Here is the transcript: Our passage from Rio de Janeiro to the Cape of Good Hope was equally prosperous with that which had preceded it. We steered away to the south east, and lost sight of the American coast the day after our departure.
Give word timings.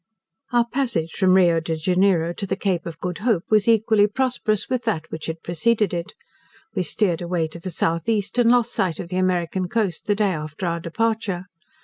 Our 0.51 0.65
passage 0.65 1.11
from 1.11 1.35
Rio 1.35 1.59
de 1.59 1.75
Janeiro 1.75 2.33
to 2.33 2.47
the 2.47 2.55
Cape 2.55 2.87
of 2.87 2.97
Good 2.99 3.19
Hope 3.19 3.43
was 3.51 3.67
equally 3.67 4.07
prosperous 4.07 4.67
with 4.67 4.83
that 4.85 5.05
which 5.11 5.27
had 5.27 5.43
preceded 5.43 5.93
it. 5.93 6.15
We 6.73 6.81
steered 6.81 7.21
away 7.21 7.47
to 7.49 7.59
the 7.59 7.69
south 7.69 8.09
east, 8.09 8.39
and 8.39 8.49
lost 8.49 8.73
sight 8.73 8.99
of 8.99 9.09
the 9.09 9.17
American 9.17 9.67
coast 9.67 10.07
the 10.07 10.15
day 10.15 10.31
after 10.31 10.65
our 10.65 10.79
departure. 10.79 11.43